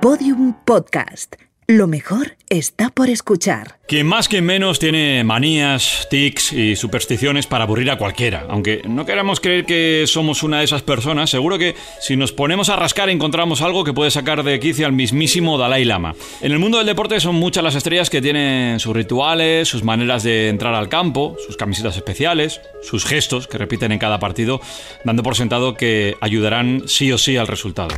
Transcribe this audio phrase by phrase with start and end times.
[0.00, 1.34] Podium Podcast.
[1.66, 3.76] Lo mejor está por escuchar.
[3.86, 8.46] Quien más, quien menos tiene manías, tics y supersticiones para aburrir a cualquiera.
[8.48, 12.70] Aunque no queramos creer que somos una de esas personas, seguro que si nos ponemos
[12.70, 16.14] a rascar encontramos algo que puede sacar de quicio al mismísimo Dalai Lama.
[16.40, 20.22] En el mundo del deporte son muchas las estrellas que tienen sus rituales, sus maneras
[20.22, 24.62] de entrar al campo, sus camisetas especiales, sus gestos que repiten en cada partido,
[25.04, 27.94] dando por sentado que ayudarán sí o sí al resultado.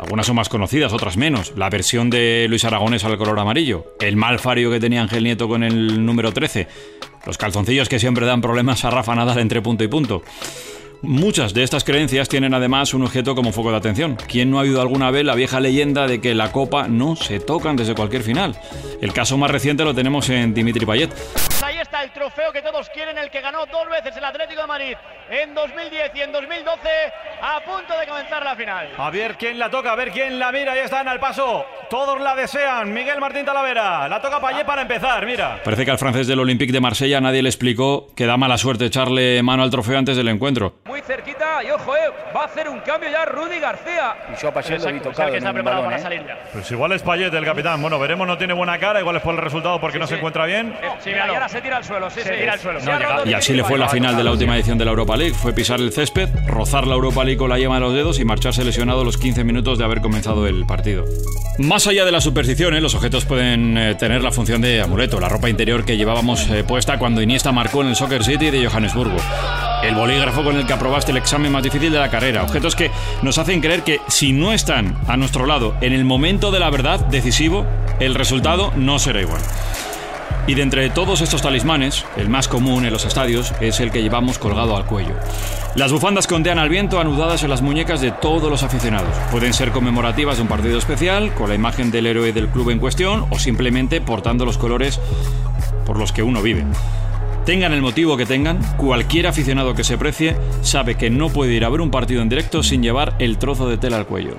[0.00, 1.52] Algunas son más conocidas, otras menos.
[1.56, 5.46] La versión de Luis Aragones al color amarillo, el mal fario que tenía Ángel Nieto
[5.46, 6.68] con el número 13,
[7.26, 10.22] los calzoncillos que siempre dan problemas a Rafa Nadal entre punto y punto.
[11.02, 14.16] Muchas de estas creencias tienen además un objeto como foco de atención.
[14.26, 17.38] ¿Quién no ha oído alguna vez la vieja leyenda de que la copa no se
[17.38, 18.58] tocan desde cualquier final?
[19.02, 21.10] El caso más reciente lo tenemos en Dimitri Payet.
[22.20, 24.94] Trofeo que todos quieren, el que ganó dos veces el Atlético de Madrid
[25.30, 26.88] en 2010 y en 2012,
[27.40, 28.90] a punto de comenzar la final.
[28.98, 31.64] A ver quién la toca, a ver quién la mira, ya están al paso.
[31.90, 32.94] Todos la desean.
[32.94, 35.60] Miguel Martín Talavera, la toca Payet para empezar, mira.
[35.64, 38.86] Parece que al francés del Olympique de Marsella nadie le explicó que da mala suerte
[38.86, 40.74] echarle mano al trofeo antes del encuentro.
[40.86, 42.00] Muy cerquita y ojo, eh,
[42.34, 44.14] va a hacer un cambio ya Rudy García.
[44.32, 46.02] Y yo a Payet lo vi tocado que en está un preparado balón, para ¿eh?
[46.02, 46.38] salir ya.
[46.52, 47.82] Pues igual es Payet el capitán.
[47.82, 50.46] Bueno, veremos, no tiene buena cara, igual es por el resultado porque no se encuentra
[50.46, 50.72] bien.
[51.00, 52.38] Sí, Mira, y ahora se tira al suelo, sí, Se sí.
[52.38, 52.78] tira al suelo.
[52.78, 55.34] No Y así le fue la final de la última edición de la Europa League.
[55.34, 58.24] Fue pisar el césped, rozar la Europa League con la yema de los dedos y
[58.24, 61.04] marcharse lesionado los 15 minutos de haber comenzado el partido.
[61.58, 65.28] Más allá de las supersticiones, los objetos pueden eh, tener la función de amuleto, la
[65.28, 69.16] ropa interior que llevábamos eh, puesta cuando Iniesta marcó en el Soccer City de Johannesburgo.
[69.82, 72.42] El bolígrafo con el que aprobaste el examen más difícil de la carrera.
[72.42, 72.90] Objetos que
[73.22, 76.70] nos hacen creer que si no están a nuestro lado en el momento de la
[76.70, 77.66] verdad decisivo,
[77.98, 79.40] el resultado no será igual.
[80.46, 84.02] Y de entre todos estos talismanes, el más común en los estadios es el que
[84.02, 85.14] llevamos colgado al cuello.
[85.76, 89.14] Las bufandas que ondean al viento anudadas en las muñecas de todos los aficionados.
[89.30, 92.80] Pueden ser conmemorativas de un partido especial, con la imagen del héroe del club en
[92.80, 94.98] cuestión, o simplemente portando los colores
[95.86, 96.64] por los que uno vive.
[97.44, 101.64] Tengan el motivo que tengan, cualquier aficionado que se precie sabe que no puede ir
[101.64, 104.36] a ver un partido en directo sin llevar el trozo de tela al cuello.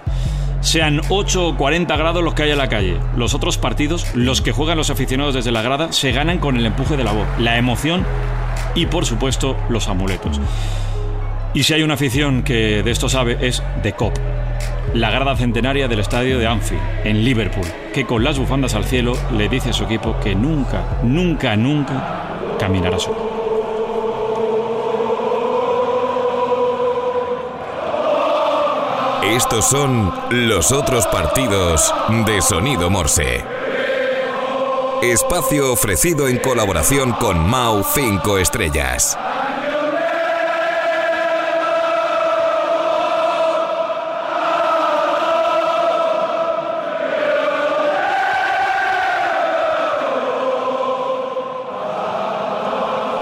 [0.62, 2.98] Sean 8 o 40 grados los que haya en la calle.
[3.16, 6.66] Los otros partidos, los que juegan los aficionados desde la grada, se ganan con el
[6.66, 8.06] empuje de la voz, la emoción
[8.76, 10.40] y, por supuesto, los amuletos.
[11.54, 14.14] Y si hay una afición que de esto sabe, es The Cop,
[14.94, 19.18] la grada centenaria del estadio de Anfield, en Liverpool, que con las bufandas al cielo
[19.36, 23.31] le dice a su equipo que nunca, nunca, nunca caminará solo.
[29.24, 31.94] Estos son los otros partidos
[32.26, 33.46] de Sonido Morse.
[35.04, 39.18] Espacio ofrecido en colaboración con Mau 5 Estrellas.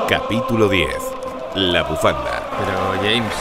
[0.07, 0.87] Capítulo 10.
[1.55, 2.41] La bufanda.
[2.57, 3.33] Pero James,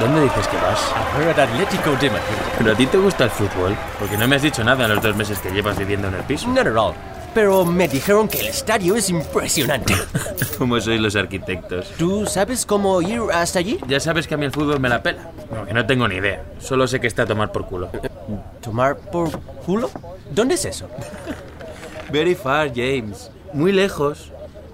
[0.00, 0.92] ¿dónde dices que vas?
[0.94, 2.36] A ver al Atlético de Madrid.
[2.58, 3.76] ¿Pero a ti te gusta el fútbol?
[3.98, 6.22] Porque no me has dicho nada en los dos meses que llevas viviendo en el
[6.22, 6.48] piso.
[6.48, 6.94] Not at all.
[7.34, 9.94] Pero me dijeron que el estadio es impresionante.
[10.58, 11.90] ¿Cómo sois los arquitectos?
[11.98, 13.80] ¿Tú sabes cómo ir hasta allí?
[13.88, 15.30] Ya sabes que a mí el fútbol me la pela.
[15.52, 16.44] No, que no tengo ni idea.
[16.60, 17.90] Solo sé que está a tomar por culo.
[18.60, 19.90] ¿Tomar por culo?
[20.30, 20.88] ¿Dónde es eso?
[22.12, 23.32] Very far, James.
[23.52, 24.30] Muy lejos.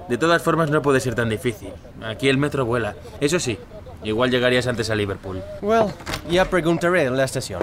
[0.09, 1.73] De todas formas, no puede ser tan difícil.
[2.05, 2.95] Aquí el metro vuela.
[3.21, 3.59] Eso sí,
[4.05, 5.43] igual llegarías antes a Liverpool.
[5.62, 5.87] Well,
[6.28, 7.62] ya preguntaré en la estación.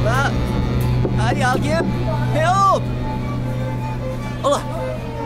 [0.00, 0.30] Hola.
[1.20, 1.78] ¿Hay alguien?
[2.34, 2.82] Help.
[4.42, 4.60] Hola.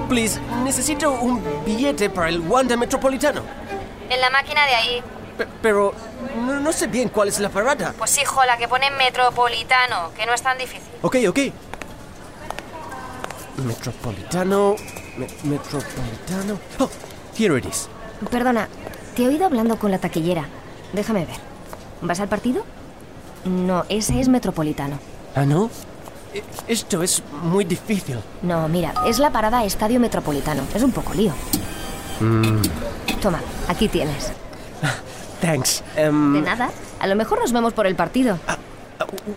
[0.09, 3.41] Please, necesito un billete para el Wanda Metropolitano.
[4.11, 5.03] En la máquina de ahí.
[5.39, 5.95] Pe- pero
[6.37, 7.95] no, no sé bien cuál es la parada.
[7.99, 10.89] Pues hijo, la que pone metropolitano, que no es tan difícil.
[11.03, 11.39] Ok, ok.
[13.67, 14.77] Metropolitano.
[15.17, 16.59] me- metropolitano.
[16.79, 16.89] Oh,
[17.39, 17.89] here it is.
[18.31, 18.69] Perdona,
[19.15, 20.47] te he oído hablando con la taquillera.
[20.93, 21.37] Déjame ver.
[22.01, 22.65] ¿Vas al partido?
[23.45, 24.99] No, ese es metropolitano.
[25.35, 25.71] Ah, no.
[26.35, 28.19] E- Esto es muy difícil.
[28.43, 30.63] No, mira, es la parada Estadio Metropolitano.
[30.75, 31.33] Es un poco lío.
[33.21, 34.33] Toma, aquí tienes.
[35.43, 35.83] Thanks.
[35.97, 36.71] Em, De nada.
[37.01, 38.39] A lo mejor nos vemos por el partido.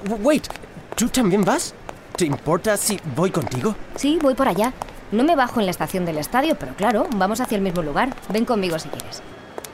[0.10, 0.48] uh, wait,
[0.96, 1.74] ¿tú también vas?
[2.16, 3.75] ¿Te importa si voy contigo?
[3.96, 4.72] Sí, voy por allá.
[5.12, 8.16] No me bajo en la estación del estadio, pero claro, vamos hacia el mismo lugar.
[8.30, 9.22] Ven conmigo si quieres.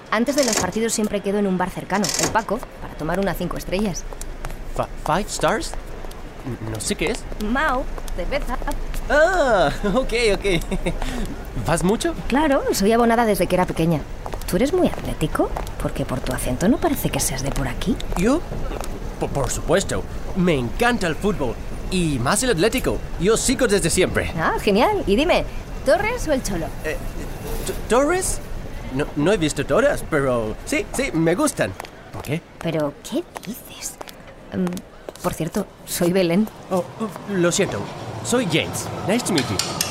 [0.10, 3.38] Antes de los partidos siempre quedo en un bar cercano, el Paco, para tomar unas
[3.38, 4.04] cinco estrellas.
[4.76, 5.72] Fi- ¿Five stars?
[6.74, 7.24] No sé qué es.
[7.46, 7.84] Mao,
[8.16, 8.58] cerveza.
[9.10, 10.94] Ah, ok, ok.
[11.68, 12.14] ¿Vas mucho?
[12.28, 14.00] Claro, soy abonada desde que era pequeña.
[14.52, 15.50] ¿Tú eres muy atlético?
[15.82, 17.96] Porque por tu acento no parece que seas de por aquí.
[18.18, 18.42] ¿Yo?
[19.18, 20.04] Por, por supuesto.
[20.36, 21.56] Me encanta el fútbol.
[21.90, 22.98] Y más el Atlético.
[23.22, 24.30] Yo sigo desde siempre.
[24.38, 25.06] Ah, genial.
[25.08, 25.46] Y dime,
[25.86, 26.66] ¿Torres o el Cholo?
[26.84, 26.98] Eh,
[27.88, 28.42] ¿Torres?
[28.94, 31.72] No, no he visto todas, pero sí, sí, me gustan.
[32.12, 32.42] ¿Por qué?
[32.62, 33.96] ¿Pero qué dices?
[34.54, 34.66] Mm,
[35.24, 36.46] por cierto, soy Belén.
[36.70, 37.80] Oh, uh, lo siento.
[38.26, 38.86] Soy James.
[39.08, 39.91] Nice to meet you.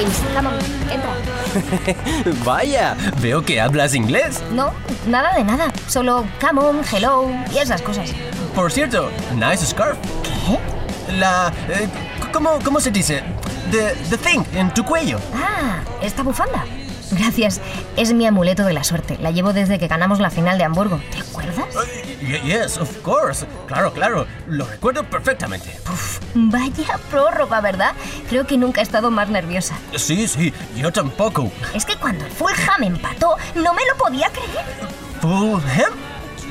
[0.00, 0.22] James.
[0.34, 0.54] Come on,
[0.90, 2.34] entra.
[2.44, 4.42] Vaya, veo que hablas inglés.
[4.52, 4.72] No,
[5.06, 5.72] nada de nada.
[5.88, 8.10] Solo come on, hello y esas cosas.
[8.54, 9.98] Por cierto, nice scarf.
[10.46, 10.58] ¿Qué?
[11.18, 11.52] La...
[11.68, 11.88] eh,
[12.32, 13.22] ¿cómo, ¿Cómo se dice?
[13.70, 15.18] The, the thing en tu cuello.
[15.34, 16.64] Ah, esta bufanda.
[17.12, 17.60] Gracias.
[17.96, 19.18] Es mi amuleto de la suerte.
[19.20, 21.00] La llevo desde que ganamos la final de Hamburgo.
[21.10, 21.66] ¿Te acuerdas?
[22.38, 23.44] Yes, of course.
[23.66, 24.26] Claro, claro.
[24.46, 25.78] Lo recuerdo perfectamente.
[26.34, 27.92] Vaya prórroga, ¿verdad?
[28.28, 29.76] Creo que nunca he estado más nerviosa.
[29.96, 31.50] Sí, sí, yo tampoco.
[31.74, 34.64] Es que cuando el Fulham empató, no me lo podía creer.
[35.20, 35.92] ¿Fulham?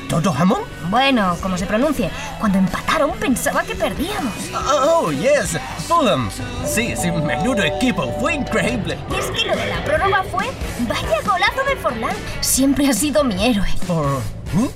[0.08, 0.62] ¿Todo jamón?
[0.90, 2.10] Bueno, como se pronuncie,
[2.40, 4.34] cuando empataron pensaba que perdíamos.
[4.68, 5.56] Oh, yes,
[5.86, 6.28] Fulham.
[6.66, 8.12] Sí, sí, menudo equipo.
[8.18, 8.98] Fue increíble.
[9.08, 10.50] Y es que lo de la prórroga fue,
[10.80, 12.16] vaya golazo de Forlán.
[12.40, 13.68] Siempre ha sido mi héroe.
[13.86, 14.04] ¿Por...
[14.06, 14.70] ¿eh?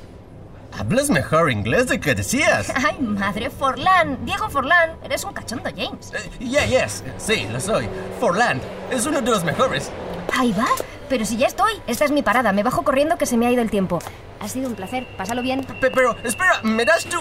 [0.84, 2.70] Hablas mejor inglés de que decías.
[2.74, 4.18] Ay, madre, Forlán.
[4.26, 6.12] Diego Forlán, eres un cachondo, James.
[6.12, 7.88] Eh, yeah, yes, sí, lo soy.
[8.20, 8.60] Forland
[8.90, 9.90] es uno de los mejores.
[10.38, 10.66] Ahí va.
[11.08, 12.52] Pero si ya estoy, esta es mi parada.
[12.52, 13.98] Me bajo corriendo que se me ha ido el tiempo.
[14.40, 15.06] Ha sido un placer.
[15.16, 15.64] Pásalo bien.
[15.80, 17.18] Pe- pero, espera, ¿me das tu...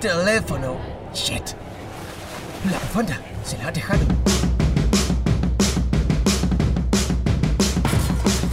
[0.00, 0.76] teléfono?
[1.12, 1.50] Shit.
[2.70, 4.00] La bufanda se la ha dejado.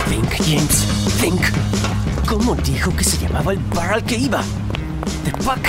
[0.09, 0.85] Think, James,
[1.19, 1.41] think.
[2.27, 4.41] ¿Cómo dijo que se llamaba el bar al que iba?
[5.23, 5.59] The Puck.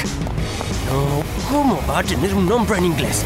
[0.91, 3.23] No, ¿cómo va a tener un nombre en inglés?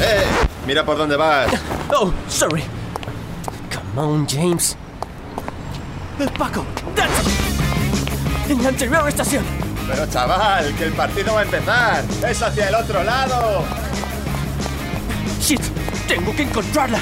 [0.00, 0.24] ¡Eh!
[0.66, 1.48] Mira por dónde vas.
[1.88, 2.64] Oh, sorry.
[3.72, 4.76] Come on, James.
[6.18, 6.64] El Paco,
[6.96, 8.50] that's it.
[8.50, 9.44] En la anterior estación.
[9.86, 12.04] Pero chaval, que el partido va a empezar.
[12.28, 13.62] Es hacia el otro lado.
[15.40, 15.60] Shit,
[16.08, 16.98] tengo que encontrarla.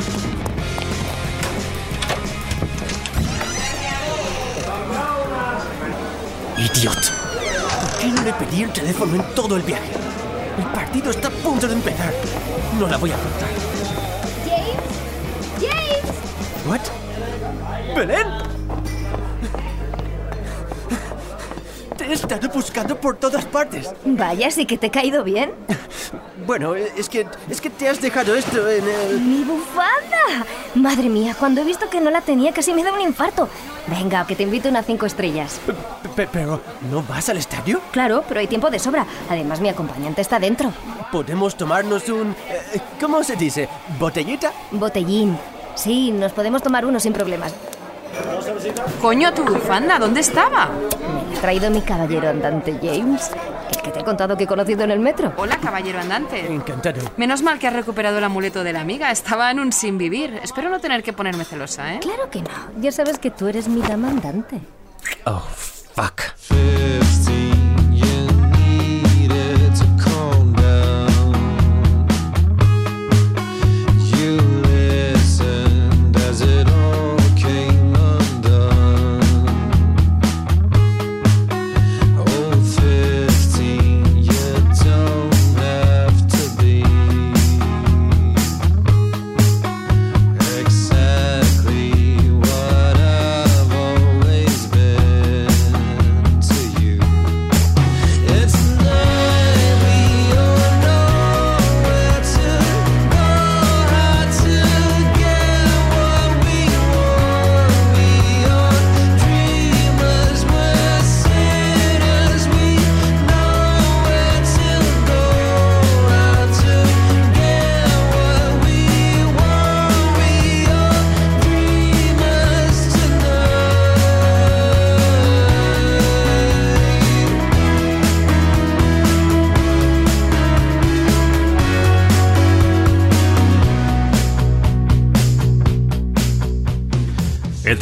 [6.64, 6.94] Idiot.
[6.94, 9.92] ¿Por qué no le pedí el teléfono en todo el viaje?
[10.56, 12.10] El partido está a punto de empezar.
[12.78, 13.50] No la voy a encontrar.
[14.46, 14.80] James.
[15.60, 16.66] James.
[16.66, 16.80] ¿What?
[17.94, 18.26] ¿Belén?
[21.98, 23.90] Te he estado buscando por todas partes.
[24.06, 25.52] Vaya, sí que te he caído bien.
[26.46, 29.20] Bueno, es que es que te has dejado esto en el.
[29.20, 30.44] ¡Mi bufanda!
[30.74, 33.48] Madre mía, cuando he visto que no la tenía casi me da un infarto.
[33.86, 35.60] Venga, que te invito a unas cinco estrellas.
[36.16, 36.60] Pe- pero
[36.90, 37.80] ¿no vas al estadio?
[37.92, 39.06] Claro, pero hay tiempo de sobra.
[39.30, 40.72] Además, mi acompañante está dentro.
[41.12, 43.68] Podemos tomarnos un eh, ¿cómo se dice?
[43.98, 44.52] ¿Botellita?
[44.70, 45.38] Botellín.
[45.74, 47.54] Sí, nos podemos tomar uno sin problemas.
[49.00, 50.68] Coño, tu bufanda, ¿dónde estaba?
[50.68, 53.30] Me la ha traído mi caballero andante, James.
[53.84, 55.32] Que te he contado que he conocido en el metro.
[55.36, 56.40] Hola, caballero andante.
[56.46, 57.02] Encantado.
[57.18, 59.10] Menos mal que has recuperado el amuleto de la amiga.
[59.10, 60.40] Estaba en un sin vivir.
[60.42, 62.00] Espero no tener que ponerme celosa, ¿eh?
[62.00, 62.48] Claro que no.
[62.80, 64.58] Ya sabes que tú eres mi dama andante.
[65.26, 66.22] Oh, fuck.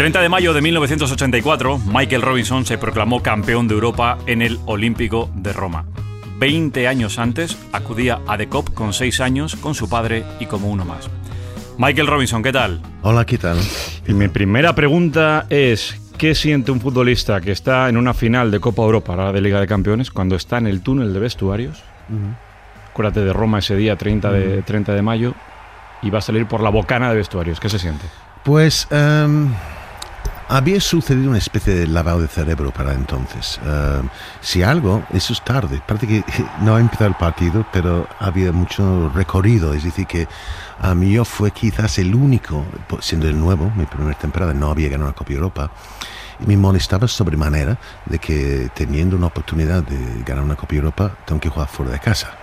[0.02, 5.30] 30 de mayo de 1984, Michael Robinson se proclamó campeón de Europa en el Olímpico
[5.37, 5.85] de Roma.
[6.40, 10.71] 20 años antes, acudía a The Cop con 6 años, con su padre y como
[10.71, 11.09] uno más.
[11.78, 12.82] Michael Robinson, ¿qué tal?
[13.02, 13.59] Hola, ¿qué tal?
[14.04, 18.59] Y mi primera pregunta es, ¿qué siente un futbolista que está en una final de
[18.59, 21.80] Copa Europa, ahora de Liga de Campeones, cuando está en el túnel de vestuarios?
[22.90, 25.35] Acuérdate de Roma ese día, 30 de, 30 de mayo,
[26.02, 27.61] y va a salir por la bocana de vestuarios.
[27.61, 28.04] ¿Qué se siente?
[28.42, 29.52] Pues em,
[30.52, 33.59] había sucedido una especie de lavado de cerebro para entonces.
[33.64, 34.09] Em,
[34.42, 35.80] si algo, eso es tarde.
[35.87, 36.25] Parece que
[36.61, 39.73] no ha empezado el partido, pero había mucho recorrido.
[39.73, 40.28] Es decir, que
[40.78, 42.66] a mí yo fue quizás el único,
[43.00, 45.71] siendo el nuevo, mi primera temporada, no había ganado la Copa Europa.
[46.38, 51.40] Y me molestaba sobremanera de que teniendo una oportunidad de ganar una Copa Europa, tengo
[51.40, 52.42] que jugar fuera de casa.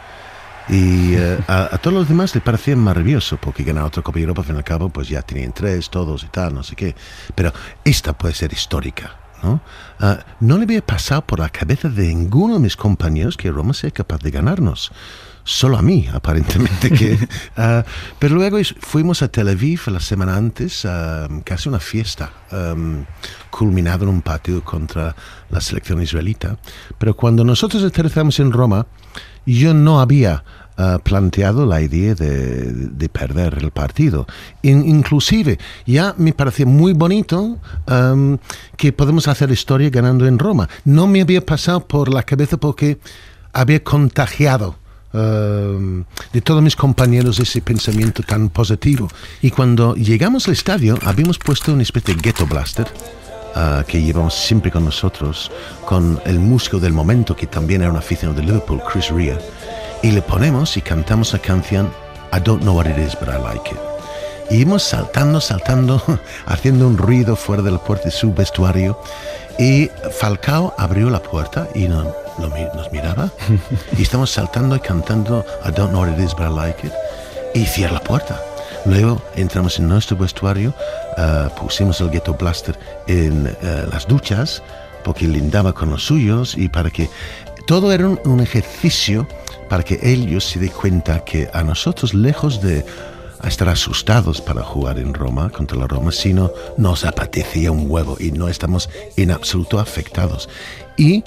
[0.70, 4.42] Y eh, a, todos los demás les parecía maravilloso, porque ganar otra Copa de Europa,
[4.42, 6.96] al fin y al cabo, pues ya tenían tres, todos y tal, no sé qué.
[7.34, 7.52] Pero
[7.84, 9.16] esta puede ser histórica.
[9.42, 9.62] ¿no?
[10.00, 13.74] Ah, no le había pasado por la cabeza de ninguno de mis compañeros que Roma
[13.74, 14.92] sea capaz de ganarnos.
[15.44, 16.92] Solo a mí, aparentemente.
[16.92, 17.18] que,
[17.58, 17.84] ah,
[18.20, 23.06] pero luego fuimos a Tel Aviv la semana antes, uh, casi una fiesta, um,
[23.50, 25.16] culminado en un partido contra
[25.50, 26.58] la selección israelita.
[27.00, 28.86] Pero cuando nosotros aterrizamos en Roma,
[29.46, 30.44] yo no había
[31.04, 34.26] planteado la idea de, perder el partido.
[34.62, 37.58] inclusive, ya me parecía muy bonito
[37.88, 38.38] um,
[38.78, 40.70] que podemos hacer historia ganando en Roma.
[40.86, 42.98] No me había pasado por la cabeza porque
[43.52, 44.78] había contagiado
[45.12, 49.10] um, de todos mis compañeros ese pensamiento tan positivo.
[49.42, 52.88] Y cuando llegamos al estadio, habíamos puesto una especie de ghetto blaster.
[53.56, 55.52] Uh, que llevamos siempre con nosotros,
[55.84, 59.40] con el músico del momento, que también era un aficionado de Liverpool, Chris Rea
[60.02, 61.92] y le ponemos y cantamos la canción
[62.32, 63.80] I don't know what it is, but I like it.
[64.50, 66.02] Y íbamos saltando, saltando,
[66.46, 69.00] haciendo un ruido fuera de la puerta de su vestuario.
[69.58, 69.90] Y
[70.20, 73.30] Falcao abrió la puerta y nos miraba.
[73.98, 76.94] y estamos saltando y cantando I don't know what it is, but I like it.
[77.54, 78.40] Y cierra la puerta.
[78.86, 80.74] Luego entramos en nuestro vestuario,
[81.18, 84.64] uh, pusimos el Ghetto Blaster en uh, las duchas,
[85.04, 87.10] porque lindaba con los suyos y para que
[87.70, 89.28] todo era un ejercicio
[89.70, 92.84] para que ellos se den cuenta que a nosotros, lejos de
[93.44, 98.32] estar asustados para jugar en Roma, contra la Roma, sino nos apetecía un huevo y
[98.32, 100.50] no estamos en absoluto afectados.
[100.98, 101.24] Y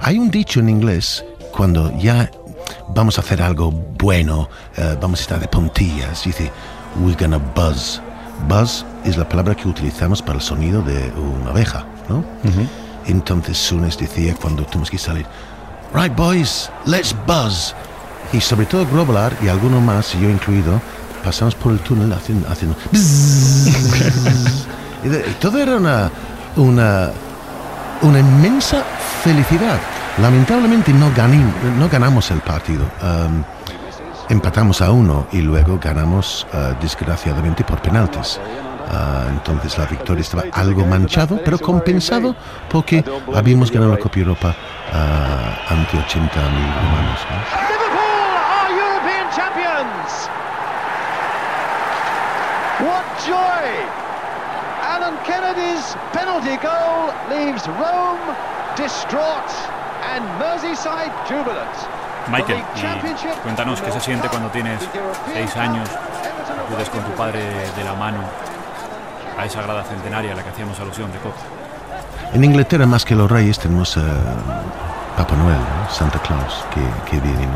[0.00, 2.32] hay un dicho en inglés, cuando ya
[2.88, 6.50] vamos a hacer algo bueno, eh, vamos a estar de puntillas, dice,
[7.00, 8.00] we're gonna buzz.
[8.48, 12.24] Buzz es la palabra que utilizamos para el sonido de una abeja, ¿no?
[13.06, 15.26] Entonces Sunes decía cuando tuvimos que salir,
[15.94, 17.74] Right, boys, let's buzz.
[18.32, 20.80] Y sobre todo Grovelar y alguno más, yo incluido,
[21.22, 22.76] pasamos por el túnel haciendo.
[25.40, 26.10] todo era una,
[26.56, 27.12] una,
[28.02, 28.82] una inmensa
[29.22, 29.78] felicidad.
[30.20, 31.12] Lamentablemente no,
[31.78, 32.84] no ganamos el partido.
[33.00, 33.44] Um,
[34.28, 38.40] empatamos a uno y luego ganamos uh, desgraciadamente por penaltis.
[38.86, 42.36] Uh, entonces la victoria estaba algo manchado, pero compensado
[42.68, 44.54] porque habíamos ganado la Copa Europa
[44.92, 47.20] uh, ante 80.000 humanos.
[47.30, 47.36] ¿no?
[47.68, 50.28] Liverpool are European champions.
[52.80, 54.04] What joy!
[54.82, 58.20] Alan Kennedy's penalty goal leaves Rome
[58.76, 59.50] distraught
[60.12, 61.74] and Merseyside jubilant.
[62.30, 64.80] Michael, y cuéntanos qué se siente cuando tienes
[65.32, 65.88] seis años,
[66.66, 67.40] acudes con tu padre
[67.76, 68.20] de la mano
[69.38, 71.40] a esa grada centenaria a la que hacíamos alusión de Copa.
[72.32, 74.02] En Inglaterra, más que los reyes, tenemos a
[75.16, 75.60] Papá Noel,
[75.90, 77.48] Santa Claus, que, que viene.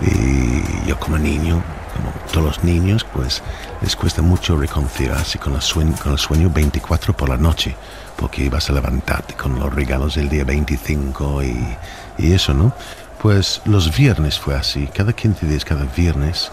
[0.00, 1.62] Y yo como niño,
[1.94, 3.42] como todos los niños, pues
[3.80, 7.74] les cuesta mucho reconciliarse con el, sueño, con el sueño 24 por la noche,
[8.16, 11.76] porque vas a levantarte con los regalos del día 25 y,
[12.18, 12.72] y eso, ¿no?
[13.20, 16.50] Pues los viernes fue así, cada 15 días, cada viernes,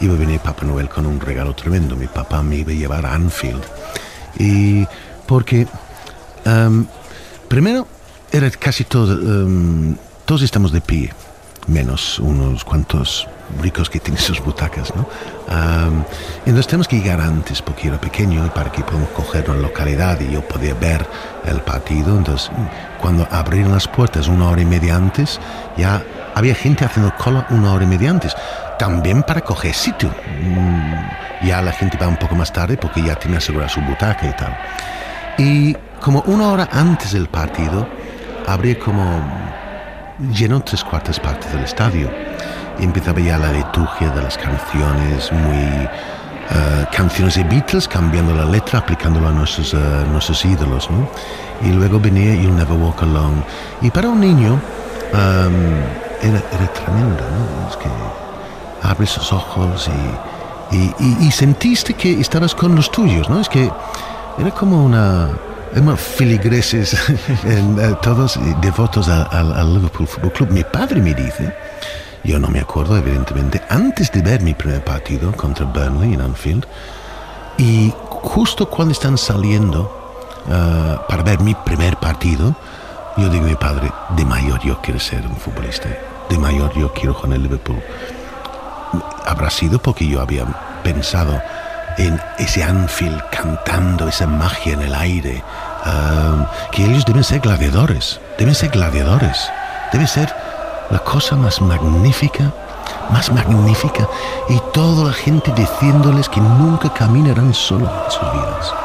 [0.00, 1.96] iba a venir Papá Noel con un regalo tremendo.
[1.96, 3.64] Mi papá me iba a llevar a Anfield.
[4.38, 4.86] Y
[5.26, 5.66] porque,
[6.44, 6.86] um,
[7.48, 7.86] primero,
[8.32, 11.12] era casi todo, um, todos estamos de pie,
[11.66, 13.28] menos unos cuantos
[13.60, 15.06] ricos que tienen sus butacas, ¿no?
[15.48, 16.02] Um,
[16.46, 20.18] entonces tenemos que llegar antes porque era pequeño y para que podamos coger una localidad
[20.20, 21.06] y yo podía ver
[21.44, 22.16] el partido.
[22.16, 22.50] Entonces,
[23.00, 25.38] cuando abrieron las puertas una hora y media antes,
[25.76, 26.02] ya
[26.34, 28.34] había gente haciendo cola una hora y media antes
[28.78, 30.10] también para coger sitio.
[30.42, 34.26] Mm, ya la gente va un poco más tarde porque ya tiene asegurada su butaca
[34.26, 34.56] y tal.
[35.38, 37.88] Y como una hora antes del partido,
[38.46, 39.22] habría como
[40.32, 42.10] llenó tres cuartas partes del estadio.
[42.78, 48.80] Empezaba ya la liturgia de las canciones, muy uh, canciones de Beatles, cambiando la letra,
[48.80, 49.78] aplicándola a nuestros, uh,
[50.10, 50.90] nuestros ídolos.
[50.90, 51.08] ¿no?
[51.62, 53.42] Y luego venía You'll Never Walk Alone.
[53.80, 54.60] Y para un niño,
[55.12, 57.68] um, era, era tremendo, ¿no?
[57.68, 57.88] Es que
[58.82, 59.88] abres los ojos
[60.72, 63.40] y, y, sentiste que estabas con los tuyos, ¿no?
[63.40, 63.70] Es que
[64.38, 65.30] era como una...
[65.72, 66.94] Éramos filigreses,
[67.44, 70.50] eh, todos devotos al, Liverpool Football Club.
[70.50, 71.52] Mi padre me dice,
[72.22, 76.64] yo no me acuerdo evidentemente, antes de ver mi primer partido contra Burnley en Anfield,
[77.58, 80.14] y justo cuando están saliendo
[80.48, 82.54] ah, para ver mi primer partido,
[83.16, 85.88] yo digo a mi padre, de mayor yo quiero ser un futbolista,
[86.28, 87.82] de mayor yo quiero jugar en Liverpool.
[89.26, 90.44] Habrá sido porque yo había
[90.82, 91.40] pensado
[91.98, 95.42] en ese Anfield cantando esa magia en el aire,
[95.84, 99.50] ah, que ellos deben ser gladiadores, deben ser gladiadores,
[99.92, 100.34] debe ser
[100.90, 102.52] la cosa más magnífica,
[103.10, 104.08] más magnífica,
[104.48, 108.83] y toda la gente diciéndoles que nunca caminarán solo en sus vidas.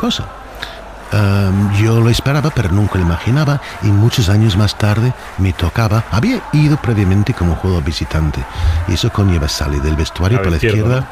[0.00, 0.24] Cosa.
[1.12, 6.04] Am, yo lo esperaba, pero nunca lo imaginaba, y muchos años más tarde me tocaba.
[6.12, 8.40] Había ido previamente como jugador visitante,
[8.88, 11.08] y eso conlleva salir del vestuario A la por la izquierda, izquierda,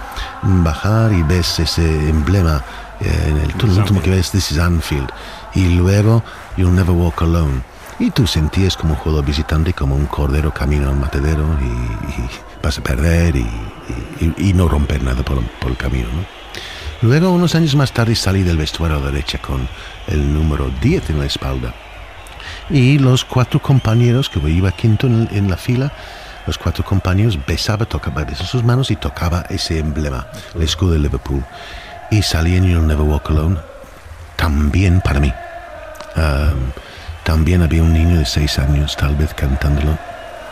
[0.62, 2.62] bajar y ves ese emblema
[3.00, 5.08] eh, en el túnel, último que ves, This is Anfield,
[5.54, 6.22] y luego
[6.56, 7.62] You'll Never Walk Alone.
[7.98, 11.64] Y tú sentías como jugador visitante como un cordero camino al matadero y,
[12.20, 12.30] y
[12.62, 13.40] vas a perder y,
[14.20, 16.22] y- y no romper nada por, por el camino, ¿no?
[17.00, 19.68] Luego, unos años más tarde, salí del vestuario derecha con
[20.08, 21.72] el número 10 en la espalda.
[22.70, 25.92] Y los cuatro compañeros, que iba quinto en, la fila,
[26.44, 30.98] los cuatro compañeros besaba, tocaba besaba sus manos y tocaba ese emblema, el escudo de
[30.98, 31.44] Liverpool.
[32.10, 33.58] Y salí en You'll Never Walk Alone,
[34.34, 35.32] también para mí.
[36.16, 36.72] Am,
[37.22, 39.96] también había un niño de seis años, tal vez cantándolo,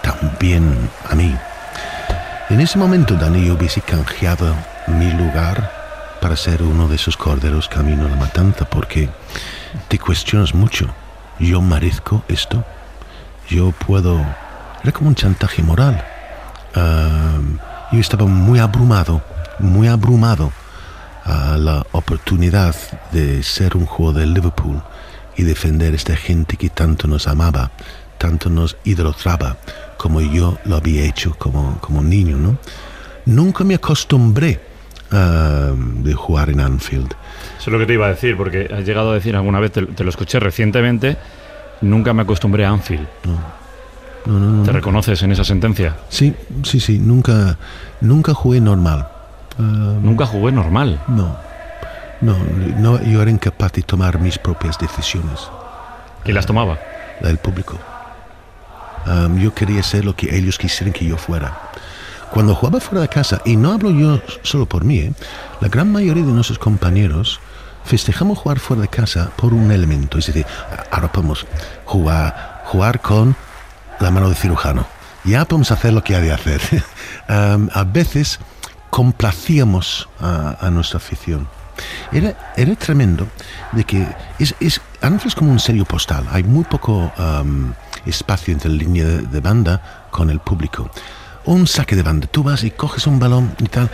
[0.00, 1.34] también a mí.
[2.50, 4.54] En ese momento, Dani, yo hubiese canjeado
[4.86, 5.85] mi lugar
[6.20, 9.08] para ser uno de esos corderos camino a la matanza, porque
[9.88, 10.86] te cuestionas mucho.
[11.38, 12.64] Yo merezco esto.
[13.48, 14.24] Yo puedo.
[14.82, 16.04] Era como un chantaje moral.
[16.74, 17.58] Am,
[17.92, 19.22] yo estaba muy abrumado,
[19.58, 20.52] muy abrumado
[21.24, 22.74] a la oportunidad
[23.12, 24.82] de ser un jugador de Liverpool
[25.36, 27.70] y defender a esta gente que tanto nos amaba,
[28.18, 29.56] tanto nos idolatraba,
[29.96, 32.58] como yo lo había hecho como, como niño, ¿no?
[33.26, 34.60] Nunca me acostumbré
[35.12, 37.12] ah, de jugar en Anfield.
[37.58, 39.72] Eso es lo que te iba a decir, porque has llegado a decir alguna vez,
[39.72, 41.16] te, te lo escuché recientemente,
[41.80, 43.06] nunca me acostumbré a Anfield.
[43.24, 44.72] No, no, no, ¿Te no.
[44.72, 45.96] reconoces en esa sentencia?
[46.08, 47.56] Sí, sí, sí, nunca,
[48.00, 49.08] nunca jugué normal.
[49.58, 51.00] Ah, Nunca jugué normal.
[51.08, 51.36] No,
[52.20, 52.36] no,
[52.78, 55.48] no, yo era incapaz de tomar mis propias decisiones.
[56.24, 56.78] ¿Quién las tomaba?
[57.20, 57.78] La del público.
[59.06, 61.65] Am, yo quería ser lo que ellos quisieran que yo fuera.
[62.30, 65.12] Cuando jugaba fuera de casa, y no hablo yo solo por mí, ¿eh?
[65.60, 67.40] la gran mayoría de nuestros compañeros
[67.84, 70.18] festejamos jugar fuera de casa por un elemento.
[70.18, 70.44] Es decir,
[70.90, 71.46] ahora podemos
[71.84, 73.36] jugar, jugar con
[74.00, 74.86] la mano de cirujano.
[75.24, 76.60] Ya podemos hacer lo que hay de hacer.
[77.28, 78.38] Am, a veces
[78.90, 81.48] complacíamos a, a nuestra afición.
[82.12, 83.26] Era, era tremendo
[83.72, 84.06] de que
[84.38, 86.26] es, es, es como un sello postal.
[86.30, 90.90] Hay muy poco am, espacio entre la línea de, de banda con el público.
[91.46, 92.26] Un saque de banda.
[92.26, 93.90] Tú vas y coges un balón y tal.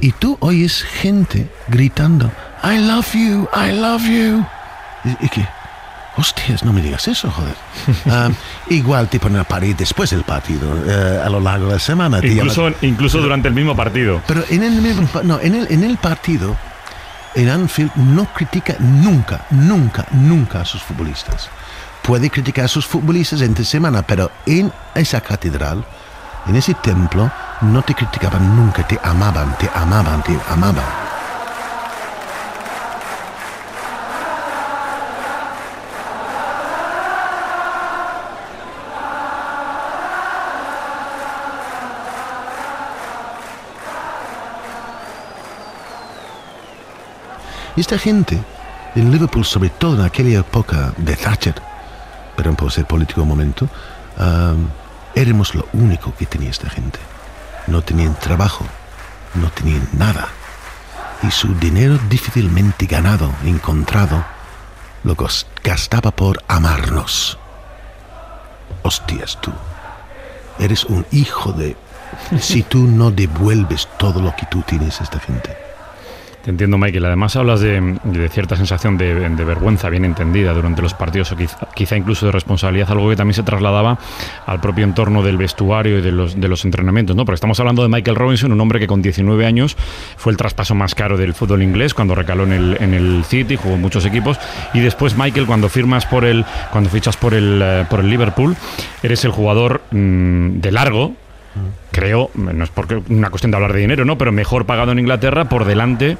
[0.00, 2.30] Y tú oyes gente gritando,
[2.62, 4.44] I love you, I love you.
[5.04, 5.46] ¿Y, y qué?
[6.18, 7.54] Hostias, no me digas eso, joder.
[8.10, 8.34] Am,
[8.70, 12.20] igual te ponen a parir después del partido, eh, a lo largo de la semana.
[12.22, 14.22] Incluso, incluso durante el mismo partido.
[14.26, 16.56] pero en el, mismo no, en el, en el partido,
[17.34, 21.50] en Anfield no critica nunca, nunca, nunca a sus futbolistas.
[22.02, 25.84] Puede criticar a sus futbolistas entre semana, pero en esa catedral,
[26.48, 27.30] en ese templo,
[27.62, 30.84] no te criticaban nunca, te amaban, te amaban, te amaban.
[47.74, 48.42] Y esta gente
[48.94, 51.54] en Liverpool, sobre todo en aquella época de Thatcher,
[52.34, 53.68] pero puedo ser político momento,
[54.18, 54.70] am,
[55.16, 57.00] éramos lo único que tenía esta gente.
[57.66, 58.64] No tenían trabajo,
[59.34, 60.28] no tenían nada.
[61.22, 64.22] y su dinero difícilmente ganado, encontrado,
[65.02, 65.16] lo
[65.64, 67.38] gastaba por amarnos.
[68.82, 69.50] Hostias tú,
[70.58, 71.76] eres un hijo de...
[72.40, 75.65] Si tú no devuelves todo lo que tú tienes a esta gente.
[76.46, 77.04] Entiendo, Michael.
[77.04, 77.98] Además, hablas de,
[78.30, 82.90] cierta sensación de, vergüenza bien entendida durante los partidos o quizá, quizá incluso de responsabilidad,
[82.92, 83.98] algo que también se trasladaba
[84.46, 87.24] al propio entorno del vestuario y de los, de los entrenamientos, ¿no?
[87.24, 89.76] Porque estamos hablando de Michael Robinson, un hombre que con 19 años
[90.16, 93.56] fue el traspaso más caro del fútbol inglés cuando recaló en el, en el City,
[93.56, 94.38] jugó en muchos equipos,
[94.72, 98.56] y después, Michael, cuando firmas por el, cuando fichas por el, eh, por el Liverpool,
[99.02, 101.14] eres el jugador mm, de largo,
[101.92, 104.18] creo, no es porque una cuestión de hablar de dinero, ¿no?
[104.18, 106.16] Pero mejor pagado en Inglaterra por delante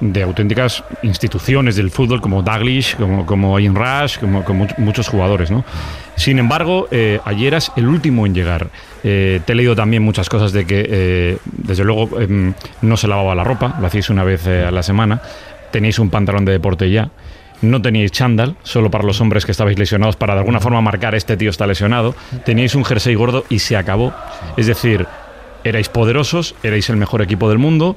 [0.00, 5.08] de auténticas instituciones del fútbol como Daglish, como, como Ian Rush, como, como much- muchos
[5.08, 5.64] jugadores, ¿no?
[6.16, 8.68] Sin embargo, eh, ayer eras el último en llegar.
[9.02, 13.08] Eh, te he leído también muchas cosas de que, eh, desde luego, em, no se
[13.08, 15.22] lavaba la ropa, lo hacíais una vez eh, a la semana,
[15.70, 17.10] tenéis un pantalón de deporte ya,
[17.64, 21.14] no teníais chándal, solo para los hombres que estabais lesionados, para de alguna forma marcar
[21.14, 22.14] este tío está lesionado.
[22.44, 24.12] Teníais un jersey gordo y se acabó.
[24.56, 25.06] Es decir,
[25.64, 27.96] erais poderosos, erais el mejor equipo del mundo,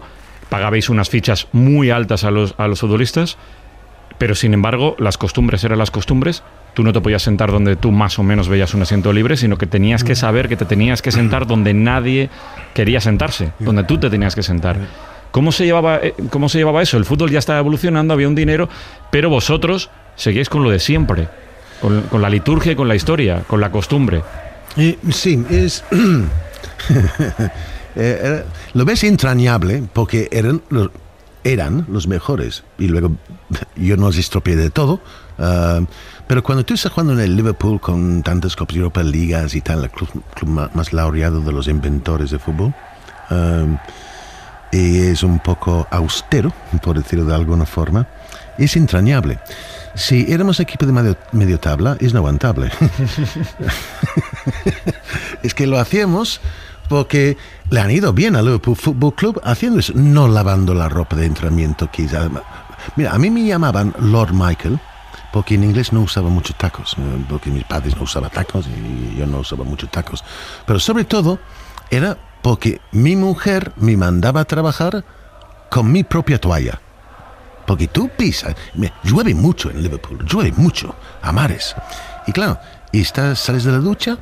[0.49, 3.37] pagabais unas fichas muy altas a los, a los futbolistas,
[4.17, 6.43] pero sin embargo las costumbres eran las costumbres.
[6.73, 9.57] Tú no te podías sentar donde tú más o menos veías un asiento libre, sino
[9.57, 12.29] que tenías que saber que te tenías que sentar donde nadie
[12.73, 14.77] quería sentarse, donde tú te tenías que sentar.
[15.37, 16.97] ¿Cómo se, llevaba, eh, ¿Cómo se llevaba eso?
[16.97, 18.69] El fútbol ya estaba evolucionando, había un dinero,
[19.11, 21.27] pero vosotros seguíais con lo de siempre,
[21.79, 24.23] con, con la liturgia y con la historia, con la costumbre.
[24.77, 25.83] Eh, sí, es...
[27.95, 30.89] Eh, era- lo ves entrañable porque eran los,
[31.43, 33.11] eran los mejores y luego
[33.75, 34.99] yo no los estropeé de todo.
[35.39, 35.81] ah,
[36.27, 39.61] pero cuando tú estás jugando en el Liverpool con tantas Copas de Europa, ligas y
[39.61, 42.73] tal, el club, club más laureado de los inventores de fútbol,
[43.31, 43.35] y
[44.71, 46.51] es un poco austero,
[46.81, 48.07] por decirlo de alguna forma,
[48.57, 49.39] es entrañable.
[49.95, 52.69] Si éramos equipo de medio, medio tabla, es no aguantable.
[55.43, 56.39] es que lo hacíamos
[56.89, 57.37] porque
[57.69, 61.25] le han ido bien al Liverpool Football Club haciendo eso, no lavando la ropa de
[61.25, 61.89] entrenamiento.
[61.97, 62.29] Ya-
[62.95, 64.79] Mira, a mí me llamaban Lord Michael
[65.33, 69.17] porque en inglés no usaba muchos tacos, eh, porque mis padres no usaban tacos y
[69.17, 70.23] yo no usaba muchos tacos.
[70.65, 71.39] Pero sobre todo
[71.89, 75.03] era porque mi mujer me mandaba a trabajar
[75.69, 76.79] con mi propia toalla.
[77.65, 78.55] Porque tú pisas,
[79.03, 81.75] llueve mucho en Liverpool, llueve mucho, a mares.
[82.25, 82.57] Y claro,
[82.93, 84.17] y sales de la ducha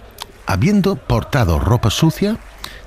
[0.48, 2.38] habiendo portado ropa sucia,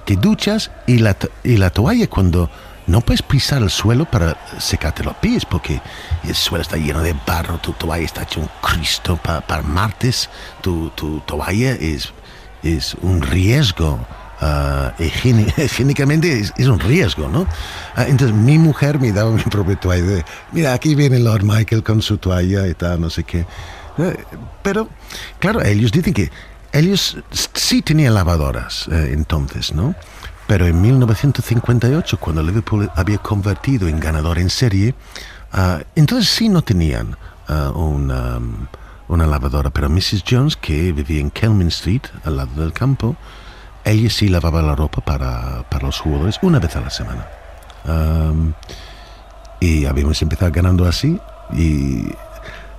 [0.04, 2.50] te duchas y la, y la toalla cuando
[2.88, 5.80] no puedes pisar el suelo para secarte los pies porque
[6.24, 10.28] el suelo está lleno de barro, tu toalla está hecho un Cristo pa- para martes,
[10.62, 12.12] tu, tu toalla es,
[12.62, 13.98] es un riesgo.
[14.40, 17.46] Ah, higiene- higiénicamente es, un riesgo, ¿no?
[17.96, 20.02] Ah, entonces mi mujer me daba mi propia toalla.
[20.04, 23.46] de, Mira, aquí viene Lord Michael con su toalla y tal, no sé qué.
[23.98, 24.16] Eh,
[24.62, 24.88] Pero,
[25.38, 26.30] claro, ellos dicen que
[26.72, 27.16] ellos
[27.54, 29.94] sí tenían lavadoras eh, entonces, ¿no?
[30.46, 34.94] Pero en 1958, cuando Liverpool había convertido en ganador en serie,
[35.52, 37.16] ah, entonces sí no tenían
[37.48, 39.68] ah, una, lavadora.
[39.70, 40.24] Pero Mrs.
[40.28, 43.14] Jones, que vivía en Kelman Street, al lado del campo,
[43.90, 47.26] ella sí lavaba la ropa para, para los jugadores una vez a la semana.
[47.84, 48.54] Am,
[49.60, 51.18] y habíamos empezado ganando así
[51.52, 52.04] y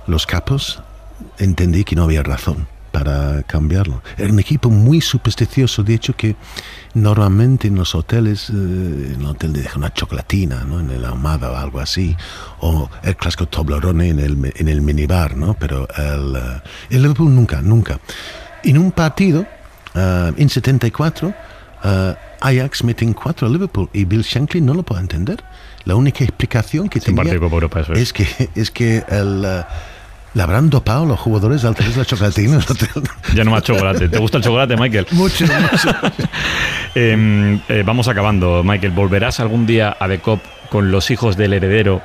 [0.06, 0.82] los capos
[1.38, 4.02] entendí que no había razón para cambiarlo.
[4.16, 6.36] Era un equipo muy supersticioso, de hecho que
[6.94, 10.80] normalmente en los hoteles, eh, en el hotel dejan una chocolatina, ¿no?
[10.80, 12.16] En el ahumada o algo así,
[12.60, 15.54] o el clásico Toblerone en el, en el minibar, ¿no?
[15.54, 18.00] Pero el, eh, el Liverpool nunca, nunca.
[18.64, 19.46] En un partido,
[19.94, 21.34] eh, en 74,
[21.84, 25.42] eh, Ajax mete en cuatro a Liverpool y Bill Shankly no lo puede entender.
[25.84, 27.88] La única explicación que un tenía Europa, es.
[27.90, 29.64] es que, es que el,
[30.34, 32.58] le habrán dopado los jugadores al tener la chocolatina.
[33.34, 34.08] Ya no más chocolate.
[34.08, 35.06] ¿Te gusta el chocolate, Michael?
[35.12, 35.90] Mucho, mucho.
[36.96, 38.92] Eh, eh, vamos acabando, Michael.
[38.92, 40.40] ¿Volverás algún día a The Cop
[40.70, 42.02] con los hijos del heredero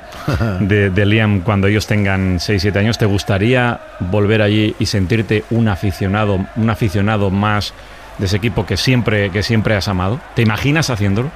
[0.59, 2.97] de, de Liam cuando ellos tengan 6-7 años?
[2.99, 7.73] ¿Te gustaría volver allí y sentirte un aficionado, un aficionado más
[8.19, 10.19] de ese equipo que siempre, que siempre has amado?
[10.35, 11.31] ¿Te imaginas haciéndolo?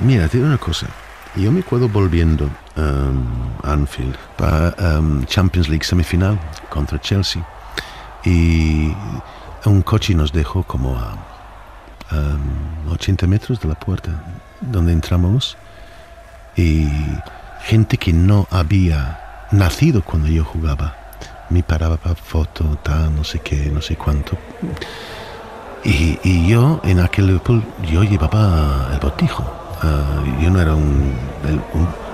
[0.00, 0.88] Mira, digo una cosa.
[1.36, 3.24] Yo me acuerdo volviendo am,
[3.62, 6.38] a Anfield para am, Champions League semifinal
[6.68, 7.46] contra Chelsea
[8.24, 8.92] y
[9.64, 11.16] un coche nos dejó como a
[12.10, 14.10] am, 80 metros de la puerta
[14.60, 15.56] donde entramos
[16.56, 16.88] y
[17.62, 20.96] gente que no había nacido cuando yo jugaba
[21.48, 24.38] me paraba para foto, tal, no sé qué, no sé cuánto.
[25.84, 29.69] Y, y yo en aquel Liverpool, yo llevaba el botijo.
[29.82, 31.14] Uh, yo no era un,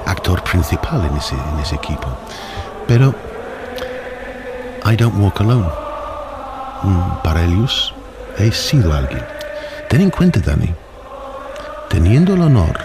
[0.07, 2.07] actor principal en ese, equipo.
[2.87, 3.15] Pero
[4.85, 5.69] I don't walk alone.
[6.83, 7.93] Mm, Para ellos
[8.39, 9.25] he sido alguien.
[9.89, 10.73] Ten en cuenta, Dani,
[11.89, 12.79] teniendo el honor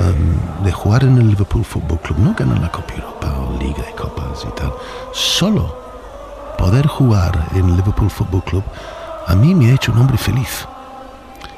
[0.00, 3.82] um, de jugar en el Liverpool Football Club, no ganar la Copa Europa o Liga
[3.82, 4.72] de Copas y tal,
[5.12, 5.76] solo
[6.58, 8.64] poder jugar en el Liverpool Football Club
[9.26, 10.66] a mí me ha hecho un hombre feliz.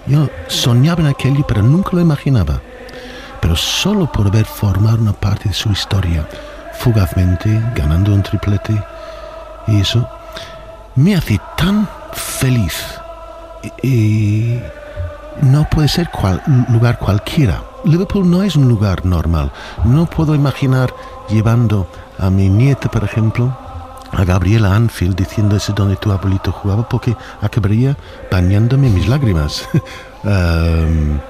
[0.09, 2.61] Yo soñaba en aquello, pero nunca lo imaginaba.
[3.41, 6.27] Pero solo por haber formado una parte de su historia,
[6.81, 8.83] fugazmente, ganando un triplete,
[9.67, 10.09] y eso,
[10.97, 12.75] me hace tan feliz.
[13.83, 14.63] Y, y
[15.43, 17.63] no puede ser cual- lugar cualquiera.
[17.85, 19.53] Liverpool no es un lugar normal.
[19.85, 20.93] No puedo imaginar
[21.29, 21.87] llevando
[22.19, 23.57] a mi nieta, por ejemplo,
[24.13, 27.97] a Gabriela Anfield diciendo ese donde tu abuelito jugaba porque acabaría
[28.31, 29.69] bañándome mis lágrimas.
[30.25, 31.21] Um,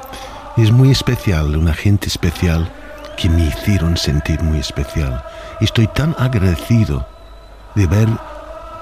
[0.56, 2.70] es muy especial, una gente especial
[3.16, 5.24] que me hicieron sentir muy especial.
[5.60, 7.06] Y estoy tan agradecido
[7.74, 8.08] de haber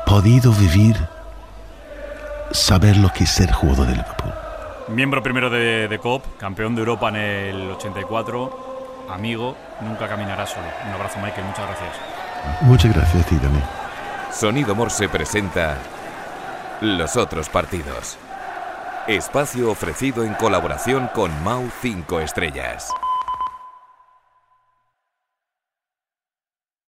[0.05, 0.97] podido vivir,
[2.53, 4.33] saber lo que es ser jugador de Liverpool.
[4.89, 10.67] Miembro primero de, de COP, campeón de Europa en el 84, amigo, nunca caminará solo.
[10.87, 12.17] Un abrazo, Michael, muchas gracias.
[12.63, 13.86] Muchas gracias a ti, Dani.
[14.33, 15.79] Sonido Morse presenta
[16.81, 18.19] Los otros partidos.
[19.07, 22.91] Espacio ofrecido en colaboración con Mau 5 Estrellas.